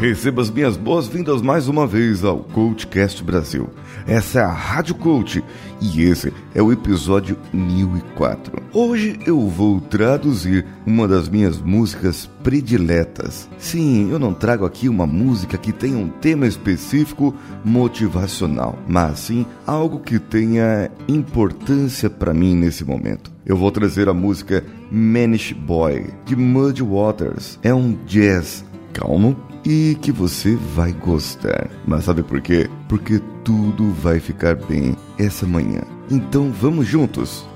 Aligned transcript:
Receba 0.00 0.42
as 0.42 0.50
minhas 0.50 0.76
boas-vindas 0.76 1.40
mais 1.40 1.68
uma 1.68 1.86
vez 1.86 2.24
ao 2.24 2.40
Coachcast 2.40 3.22
Brasil. 3.22 3.70
Essa 4.06 4.40
é 4.40 4.42
a 4.42 4.52
Rádio 4.52 4.96
Coach 4.96 5.42
e 5.80 6.02
esse 6.02 6.32
é 6.52 6.60
o 6.60 6.72
episódio 6.72 7.38
1004. 7.52 8.60
Hoje 8.72 9.18
eu 9.24 9.48
vou 9.48 9.80
traduzir 9.80 10.66
uma 10.84 11.06
das 11.06 11.28
minhas 11.28 11.60
músicas 11.60 12.28
prediletas. 12.42 13.48
Sim, 13.56 14.10
eu 14.10 14.18
não 14.18 14.34
trago 14.34 14.66
aqui 14.66 14.88
uma 14.88 15.06
música 15.06 15.56
que 15.56 15.72
tenha 15.72 15.96
um 15.96 16.08
tema 16.08 16.46
específico 16.46 17.32
motivacional, 17.64 18.76
mas 18.88 19.20
sim 19.20 19.46
algo 19.64 20.00
que 20.00 20.18
tenha 20.18 20.90
importância 21.06 22.10
para 22.10 22.34
mim 22.34 22.56
nesse 22.56 22.84
momento. 22.84 23.32
Eu 23.46 23.56
vou 23.56 23.70
trazer 23.70 24.08
a 24.08 24.14
música 24.14 24.64
Manish 24.90 25.52
Boy 25.52 26.06
de 26.26 26.34
Muddy 26.34 26.82
Waters. 26.82 27.60
É 27.62 27.72
um 27.72 27.96
jazz 28.06 28.64
calmo 28.92 29.53
e 29.64 29.96
que 30.00 30.12
você 30.12 30.54
vai 30.54 30.92
gostar. 30.92 31.70
Mas 31.86 32.04
sabe 32.04 32.22
por 32.22 32.40
quê? 32.40 32.68
Porque 32.88 33.20
tudo 33.42 33.90
vai 33.92 34.20
ficar 34.20 34.54
bem 34.54 34.96
essa 35.18 35.46
manhã. 35.46 35.82
Então 36.10 36.52
vamos 36.52 36.86
juntos. 36.86 37.46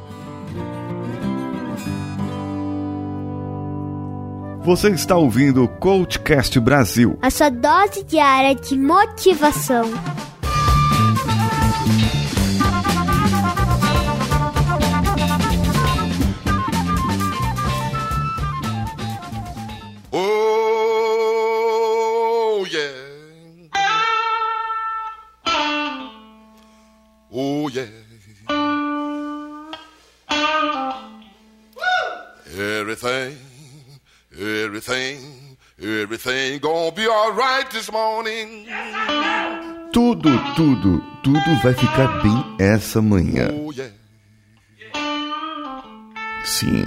Você 4.64 4.90
está 4.90 5.16
ouvindo 5.16 5.64
o 5.64 5.68
Coachcast 5.68 6.60
Brasil. 6.60 7.18
A 7.22 7.30
sua 7.30 7.48
dose 7.48 8.04
diária 8.04 8.54
de 8.54 8.76
motivação. 8.76 9.84
Everything, 34.32 35.56
everything 35.80 36.58
gonna 36.60 36.92
be 36.92 37.06
alright 37.06 37.70
this 37.70 37.90
morning. 37.90 38.66
Tudo, 39.92 40.30
tudo, 40.54 41.02
tudo 41.22 41.56
vai 41.62 41.72
ficar 41.74 42.22
bem 42.22 42.56
essa 42.58 43.00
manhã. 43.00 43.48
Oh, 43.50 43.72
yeah. 43.72 43.90
Sim. 46.44 46.84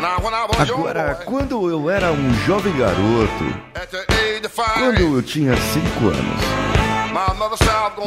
Now, 0.00 0.18
when 0.22 0.34
I 0.34 0.46
was 0.46 0.70
Agora, 0.70 1.14
quando 1.24 1.70
eu 1.70 1.90
era 1.90 2.12
um 2.12 2.34
jovem 2.46 2.76
garoto, 2.76 3.44
quando 4.74 5.16
eu 5.16 5.22
tinha 5.22 5.56
5 5.56 6.08
anos, 6.08 6.42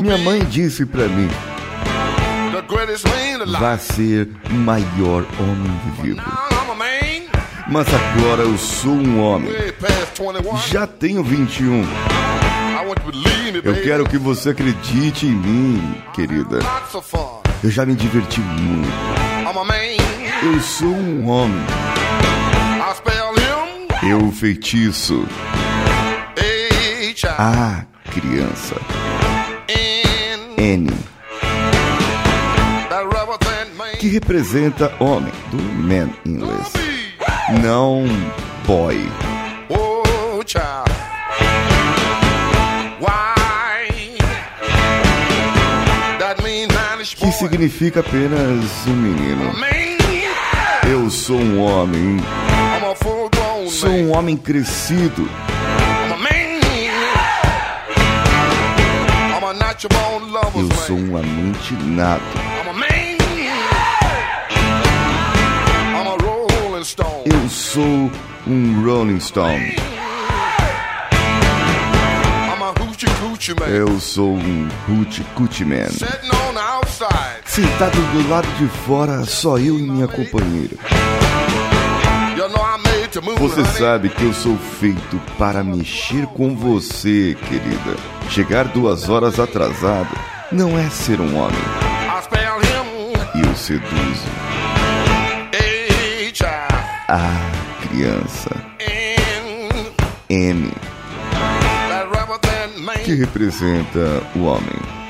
minha 0.01 0.17
mãe 0.19 0.43
disse 0.45 0.85
pra 0.85 1.07
mim: 1.07 1.29
vá 3.59 3.77
ser 3.77 4.29
o 4.49 4.53
maior 4.53 5.25
homem 5.39 5.81
vivo. 6.01 6.17
Now 6.17 6.25
I'm 6.51 6.71
a 6.71 6.75
man, 6.75 7.29
Mas 7.67 7.87
agora 7.93 8.43
eu 8.43 8.57
sou 8.57 8.91
um 8.93 9.19
homem. 9.21 9.51
way 9.51 9.71
past 9.73 10.21
21. 10.21 10.57
Já 10.67 10.87
tenho 10.87 11.23
21. 11.23 11.81
I 11.81 12.87
want 12.87 12.99
you 12.99 13.11
to 13.11 13.11
believe 13.11 13.51
me, 13.51 13.61
Eu 13.63 13.81
quero 13.81 14.07
que 14.07 14.17
você 14.17 14.49
acredite 14.49 15.25
em 15.25 15.31
mim, 15.31 15.95
querida. 16.13 16.59
Eu 17.63 17.71
já 17.71 17.85
me 17.85 17.95
diverti 17.95 18.39
muito. 18.39 18.89
Eu 20.43 20.59
sou 20.61 20.87
um 20.89 21.27
homem. 21.27 21.65
Eu 24.07 24.31
feitiço. 24.31 25.25
A 27.37 27.83
criança. 28.11 28.75
N. 30.57 31.14
Que 34.05 34.09
representa 34.11 34.93
homem, 34.99 35.33
do 35.49 35.57
man 35.57 36.11
em 36.23 36.33
inglês. 36.33 36.71
Não 37.63 38.05
boy. 38.67 39.03
Oh, 39.67 40.43
child. 40.45 40.91
Que 47.17 47.31
significa 47.31 48.01
apenas 48.01 48.85
um 48.85 48.93
menino. 48.93 49.51
Eu 50.87 51.09
sou 51.09 51.39
um 51.39 51.63
homem. 51.63 52.17
Sou 53.71 53.89
um 53.89 54.15
homem 54.15 54.37
crescido. 54.37 55.27
Eu 60.55 60.71
sou 60.85 60.95
um 60.95 61.17
amante 61.17 61.73
nato. 61.73 62.54
Eu 66.97 67.49
sou 67.49 68.09
um 68.47 68.85
Rolling 68.85 69.19
Stone. 69.19 69.75
Eu 73.67 73.99
sou 73.99 74.33
um 74.33 74.69
Hoochie 74.87 75.23
Coochie 75.35 75.65
Man. 75.65 75.89
Sentado 77.45 77.97
do 78.13 78.29
lado 78.29 78.47
de 78.57 78.67
fora, 78.85 79.25
só 79.25 79.57
eu 79.57 79.77
e 79.77 79.81
minha 79.81 80.07
companheira. 80.07 80.77
Você 83.39 83.65
sabe 83.77 84.09
que 84.09 84.23
eu 84.23 84.33
sou 84.33 84.57
feito 84.57 85.19
para 85.37 85.63
mexer 85.63 86.25
com 86.27 86.55
você, 86.55 87.35
querida. 87.49 87.97
Chegar 88.29 88.65
duas 88.69 89.09
horas 89.09 89.37
atrasado 89.39 90.15
não 90.51 90.79
é 90.79 90.89
ser 90.89 91.19
um 91.19 91.37
homem. 91.37 91.59
Eu 93.35 93.55
seduzo 93.55 94.44
a 97.07 97.87
criança 97.87 98.49
man. 102.85 103.03
que 103.03 103.15
representa 103.15 104.23
o 104.35 104.43
homem. 104.43 105.04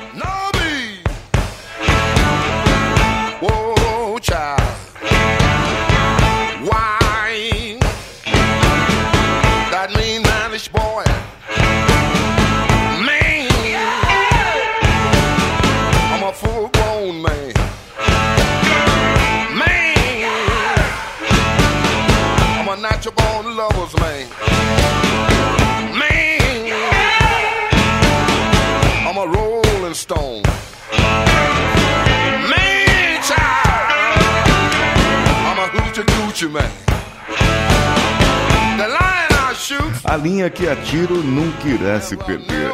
A 40.04 40.16
linha 40.16 40.48
que 40.50 40.68
atiro 40.68 41.16
nunca 41.16 41.68
irá 41.68 42.00
se 42.00 42.16
perder. 42.16 42.72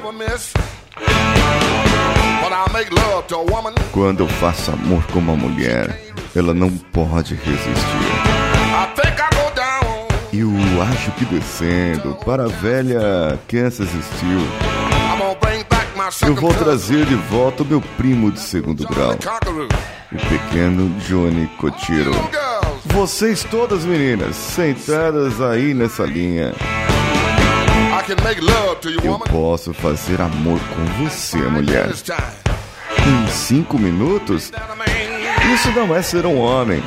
Quando 3.92 4.20
eu 4.20 4.28
faço 4.28 4.72
amor 4.72 5.04
com 5.06 5.18
uma 5.18 5.36
mulher, 5.36 6.12
ela 6.34 6.54
não 6.54 6.70
pode 6.70 7.34
resistir. 7.34 8.42
Down. 9.54 10.08
Eu 10.32 10.82
acho 10.82 11.10
que 11.12 11.24
descendo 11.26 12.14
para 12.24 12.44
a 12.44 12.48
velha 12.48 13.38
Kansas 13.48 13.88
Steel, 13.88 14.40
eu 16.26 16.34
vou 16.34 16.52
trazer 16.54 17.04
de 17.06 17.14
volta 17.14 17.62
o 17.62 17.66
meu 17.66 17.80
primo 17.96 18.32
de 18.32 18.40
segundo 18.40 18.86
grau, 18.86 19.12
o 19.12 20.16
pequeno 20.16 20.88
Johnny 21.00 21.46
Cotiro. 21.58 22.12
Vocês 22.86 23.44
todas 23.44 23.84
meninas, 23.84 24.34
sentadas 24.36 25.40
aí 25.40 25.72
nessa 25.74 26.04
linha, 26.04 26.52
eu 29.04 29.18
posso 29.18 29.72
fazer 29.72 30.20
amor 30.20 30.60
com 30.60 31.04
você, 31.04 31.38
mulher. 31.38 31.88
Em 31.88 33.30
cinco 33.30 33.78
minutos? 33.78 34.52
Isso 35.54 35.70
não 35.72 35.94
é 35.94 36.02
ser 36.02 36.26
um 36.26 36.38
homem. 36.38 36.82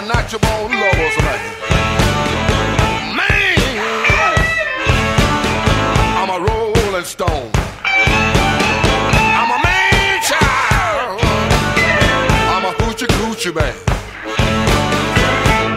I'm 0.00 0.06
a 0.06 0.14
natural 0.14 0.40
born 0.40 0.72
lover 0.72 1.10
tonight. 1.14 1.42
Man, 3.14 3.58
I'm 6.16 6.30
a 6.30 6.38
rolling 6.42 7.04
stone. 7.04 7.50
I'm 7.84 9.50
a 9.50 9.58
man 9.62 10.22
child. 10.22 11.20
I'm 12.48 12.64
a 12.64 12.72
hoochie 12.78 13.08
coochie 13.18 13.54
man. 13.54 13.74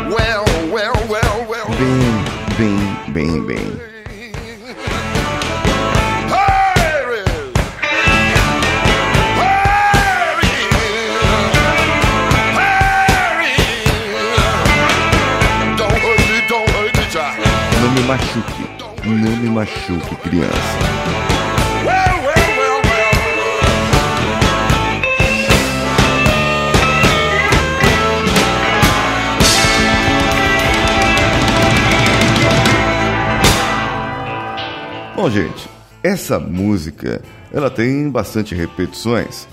Well, 0.09 0.45
well, 0.71 0.95
well, 1.09 1.45
well. 1.49 1.67
Bem, 2.57 3.11
bem, 3.11 3.13
bem, 3.13 3.45
bem. 3.45 3.92
Me 17.93 18.01
machuque. 18.01 18.63
Não 19.05 19.37
me 19.37 19.49
machuque, 19.49 20.15
criança. 20.15 20.53
Bom, 35.15 35.29
gente, 35.29 35.69
essa 36.01 36.39
música, 36.39 37.21
ela 37.51 37.69
tem 37.69 38.09
bastante 38.09 38.55
repetições. 38.55 39.47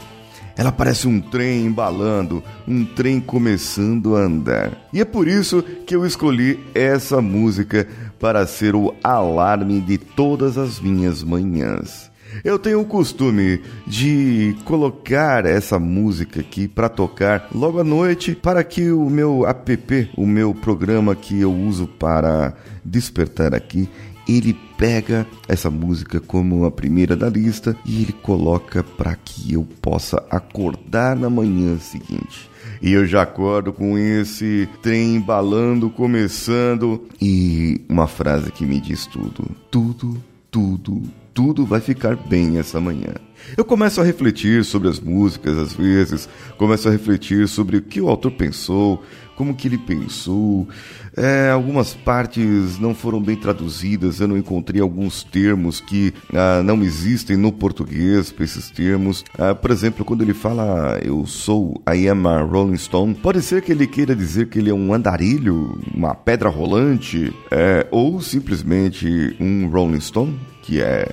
Ela 0.56 0.72
parece 0.72 1.06
um 1.06 1.20
trem 1.20 1.64
embalando, 1.64 2.42
um 2.66 2.84
trem 2.84 3.20
começando 3.20 4.16
a 4.16 4.20
andar. 4.20 4.72
E 4.92 5.00
é 5.00 5.04
por 5.04 5.28
isso 5.28 5.62
que 5.62 5.94
eu 5.94 6.04
escolhi 6.04 6.58
essa 6.74 7.22
música 7.22 7.86
para 8.20 8.46
ser 8.46 8.76
o 8.76 8.94
alarme 9.02 9.80
de 9.80 9.96
todas 9.96 10.58
as 10.58 10.78
minhas 10.78 11.24
manhãs. 11.24 12.09
Eu 12.44 12.58
tenho 12.58 12.80
o 12.80 12.84
costume 12.84 13.60
de 13.86 14.56
colocar 14.64 15.44
essa 15.44 15.78
música 15.78 16.40
aqui 16.40 16.68
para 16.68 16.88
tocar 16.88 17.48
logo 17.54 17.80
à 17.80 17.84
noite 17.84 18.34
para 18.34 18.62
que 18.64 18.90
o 18.90 19.10
meu 19.10 19.46
app, 19.46 20.10
o 20.16 20.26
meu 20.26 20.54
programa 20.54 21.14
que 21.14 21.40
eu 21.40 21.52
uso 21.52 21.86
para 21.86 22.54
despertar 22.84 23.54
aqui, 23.54 23.88
ele 24.28 24.56
pega 24.78 25.26
essa 25.48 25.70
música 25.70 26.20
como 26.20 26.64
a 26.64 26.70
primeira 26.70 27.16
da 27.16 27.28
lista 27.28 27.76
e 27.84 28.02
ele 28.02 28.12
coloca 28.12 28.82
para 28.82 29.14
que 29.16 29.52
eu 29.52 29.66
possa 29.82 30.24
acordar 30.30 31.16
na 31.16 31.28
manhã 31.28 31.78
seguinte. 31.78 32.48
E 32.80 32.92
eu 32.92 33.06
já 33.06 33.22
acordo 33.22 33.72
com 33.72 33.98
esse 33.98 34.68
trem 34.82 35.16
embalando, 35.16 35.90
começando 35.90 37.06
e 37.20 37.80
uma 37.88 38.06
frase 38.06 38.50
que 38.50 38.64
me 38.64 38.80
diz 38.80 39.04
tudo. 39.06 39.44
Tudo, 39.70 40.16
tudo, 40.50 41.02
tudo 41.40 41.64
vai 41.64 41.80
ficar 41.80 42.16
bem 42.16 42.58
essa 42.58 42.78
manhã. 42.78 43.14
Eu 43.56 43.64
começo 43.64 43.98
a 43.98 44.04
refletir 44.04 44.62
sobre 44.62 44.90
as 44.90 45.00
músicas 45.00 45.56
às 45.56 45.72
vezes, 45.72 46.28
começo 46.58 46.86
a 46.86 46.92
refletir 46.92 47.48
sobre 47.48 47.78
o 47.78 47.82
que 47.82 47.98
o 47.98 48.10
autor 48.10 48.32
pensou, 48.32 49.02
como 49.34 49.54
que 49.54 49.66
ele 49.66 49.78
pensou. 49.78 50.68
É, 51.16 51.48
algumas 51.48 51.94
partes 51.94 52.78
não 52.78 52.94
foram 52.94 53.22
bem 53.22 53.36
traduzidas, 53.36 54.20
eu 54.20 54.28
não 54.28 54.36
encontrei 54.36 54.82
alguns 54.82 55.22
termos 55.24 55.80
que 55.80 56.12
ah, 56.34 56.62
não 56.62 56.82
existem 56.82 57.38
no 57.38 57.50
português 57.50 58.30
para 58.30 58.44
esses 58.44 58.68
termos. 58.68 59.24
Ah, 59.38 59.54
por 59.54 59.70
exemplo, 59.70 60.04
quando 60.04 60.20
ele 60.20 60.34
fala 60.34 61.00
eu 61.02 61.24
sou, 61.24 61.82
I 61.90 62.06
am 62.06 62.28
a 62.28 62.42
Rolling 62.42 62.76
Stone, 62.76 63.14
pode 63.14 63.40
ser 63.40 63.62
que 63.62 63.72
ele 63.72 63.86
queira 63.86 64.14
dizer 64.14 64.48
que 64.48 64.58
ele 64.58 64.68
é 64.68 64.74
um 64.74 64.92
andarilho, 64.92 65.80
uma 65.94 66.14
pedra 66.14 66.50
rolante, 66.50 67.34
é, 67.50 67.86
ou 67.90 68.20
simplesmente 68.20 69.34
um 69.40 69.66
Rolling 69.70 70.00
Stone, 70.00 70.38
que 70.62 70.80
é 70.82 71.08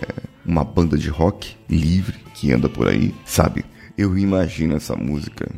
uma 0.46 0.64
banda 0.64 0.98
de 0.98 1.10
rock 1.10 1.56
livre 1.70 2.18
que 2.34 2.52
anda 2.54 2.70
por 2.70 2.88
aí, 2.88 3.14
sabe? 3.26 3.66
Eu 3.98 4.18
imagino 4.18 4.76
essa 4.76 4.96
música. 4.96 5.50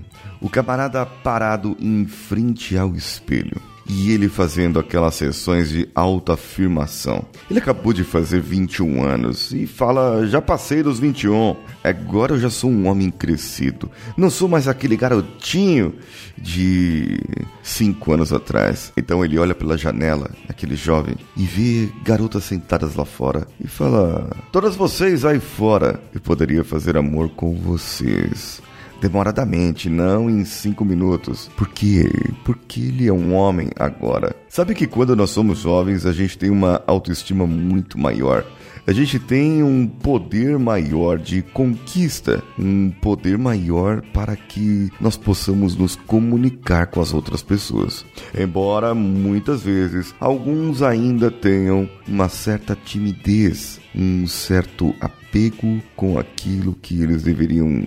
O 0.41 0.49
camarada 0.49 1.05
parado 1.05 1.75
em 1.79 2.05
frente 2.05 2.77
ao 2.77 2.95
espelho. 2.95 3.61
E 3.91 4.11
ele 4.11 4.29
fazendo 4.29 4.77
aquelas 4.77 5.15
sessões 5.15 5.69
de 5.69 5.89
autoafirmação. 5.95 7.25
Ele 7.49 7.57
acabou 7.57 7.91
de 7.91 8.03
fazer 8.03 8.39
21 8.39 9.03
anos 9.03 9.51
e 9.51 9.65
fala: 9.65 10.27
Já 10.27 10.39
passei 10.39 10.83
dos 10.83 10.99
21. 10.99 11.55
Agora 11.83 12.35
eu 12.35 12.39
já 12.39 12.51
sou 12.51 12.69
um 12.69 12.87
homem 12.87 13.09
crescido. 13.09 13.89
Não 14.15 14.29
sou 14.29 14.47
mais 14.47 14.67
aquele 14.67 14.95
garotinho 14.95 15.95
de 16.37 17.19
5 17.63 18.13
anos 18.13 18.31
atrás. 18.31 18.93
Então 18.95 19.25
ele 19.25 19.39
olha 19.39 19.55
pela 19.55 19.75
janela, 19.75 20.29
aquele 20.47 20.75
jovem, 20.75 21.15
e 21.35 21.43
vê 21.43 21.89
garotas 22.03 22.43
sentadas 22.43 22.93
lá 22.93 23.05
fora 23.05 23.47
e 23.59 23.67
fala: 23.67 24.29
Todas 24.51 24.75
vocês 24.75 25.25
aí 25.25 25.39
fora, 25.39 25.99
eu 26.13 26.21
poderia 26.21 26.63
fazer 26.63 26.95
amor 26.95 27.29
com 27.29 27.55
vocês 27.55 28.61
demoradamente, 29.01 29.89
não 29.89 30.29
em 30.29 30.45
cinco 30.45 30.83
minutos. 30.85 31.49
Por 31.57 31.67
quê? 31.69 32.09
Porque 32.43 32.79
ele 32.81 33.07
é 33.07 33.13
um 33.13 33.33
homem 33.33 33.69
agora. 33.77 34.35
Sabe 34.47 34.75
que 34.75 34.87
quando 34.87 35.15
nós 35.15 35.29
somos 35.29 35.59
jovens, 35.59 36.05
a 36.05 36.11
gente 36.11 36.37
tem 36.37 36.49
uma 36.49 36.81
autoestima 36.87 37.45
muito 37.45 37.97
maior. 37.97 38.45
A 38.87 38.91
gente 38.91 39.19
tem 39.19 39.61
um 39.61 39.85
poder 39.85 40.57
maior 40.57 41.19
de 41.19 41.43
conquista, 41.43 42.41
um 42.57 42.89
poder 42.89 43.37
maior 43.37 44.01
para 44.13 44.35
que 44.35 44.89
nós 44.99 45.15
possamos 45.15 45.75
nos 45.75 45.95
comunicar 45.95 46.87
com 46.87 46.99
as 46.99 47.13
outras 47.13 47.43
pessoas. 47.43 48.03
Embora 48.35 48.95
muitas 48.95 49.61
vezes 49.61 50.15
alguns 50.19 50.81
ainda 50.81 51.29
tenham 51.29 51.87
uma 52.07 52.29
certa 52.29 52.75
timidez, 52.75 53.79
um 53.93 54.25
certo 54.25 54.95
apego 54.99 55.79
com 55.95 56.17
aquilo 56.17 56.73
que 56.73 56.99
eles 56.99 57.21
deveriam 57.21 57.85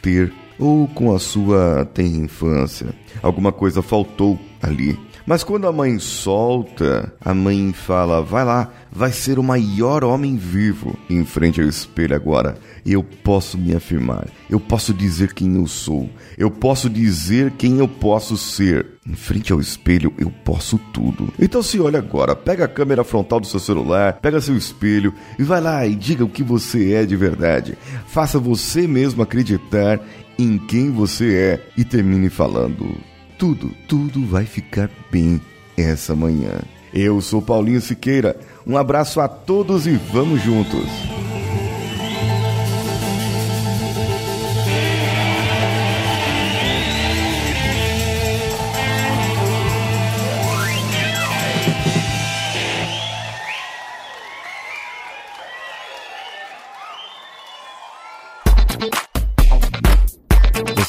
ter 0.00 0.32
ou 0.58 0.86
com 0.88 1.14
a 1.14 1.18
sua 1.18 1.84
tenra 1.92 2.24
infância. 2.24 2.94
Alguma 3.22 3.52
coisa 3.52 3.82
faltou 3.82 4.38
ali. 4.62 4.98
Mas 5.26 5.42
quando 5.42 5.66
a 5.66 5.72
mãe 5.72 5.98
solta, 5.98 7.12
a 7.20 7.32
mãe 7.32 7.72
fala: 7.72 8.20
vai 8.20 8.44
lá, 8.44 8.70
vai 8.92 9.10
ser 9.10 9.38
o 9.38 9.42
maior 9.42 10.04
homem 10.04 10.36
vivo. 10.36 10.96
Em 11.08 11.24
frente 11.24 11.62
ao 11.62 11.66
espelho 11.66 12.14
agora, 12.14 12.56
eu 12.84 13.02
posso 13.02 13.56
me 13.56 13.74
afirmar, 13.74 14.28
eu 14.50 14.60
posso 14.60 14.92
dizer 14.92 15.32
quem 15.32 15.54
eu 15.56 15.66
sou, 15.66 16.10
eu 16.36 16.50
posso 16.50 16.90
dizer 16.90 17.52
quem 17.52 17.78
eu 17.78 17.88
posso 17.88 18.36
ser. 18.36 18.92
Em 19.06 19.14
frente 19.14 19.52
ao 19.52 19.60
espelho, 19.60 20.14
eu 20.16 20.32
posso 20.44 20.78
tudo. 20.92 21.30
Então 21.38 21.62
se 21.62 21.78
olha 21.78 21.98
agora, 21.98 22.34
pega 22.34 22.64
a 22.64 22.68
câmera 22.68 23.04
frontal 23.04 23.38
do 23.38 23.46
seu 23.46 23.60
celular, 23.60 24.14
pega 24.14 24.40
seu 24.40 24.56
espelho 24.56 25.12
e 25.38 25.42
vai 25.42 25.60
lá 25.60 25.86
e 25.86 25.94
diga 25.94 26.24
o 26.24 26.28
que 26.28 26.42
você 26.42 26.94
é 26.94 27.04
de 27.04 27.14
verdade. 27.14 27.76
Faça 28.06 28.38
você 28.38 28.86
mesmo 28.86 29.22
acreditar 29.22 30.00
em 30.38 30.58
quem 30.58 30.90
você 30.90 31.34
é 31.34 31.66
e 31.76 31.84
termine 31.84 32.28
falando: 32.28 32.96
tudo, 33.38 33.70
tudo 33.88 34.24
vai 34.26 34.44
ficar 34.44 34.90
bem 35.10 35.40
essa 35.76 36.14
manhã. 36.14 36.60
Eu 36.92 37.20
sou 37.20 37.42
Paulinho 37.42 37.80
Siqueira. 37.80 38.38
Um 38.66 38.76
abraço 38.76 39.20
a 39.20 39.28
todos 39.28 39.86
e 39.86 39.96
vamos 40.12 40.42
juntos. 40.42 40.88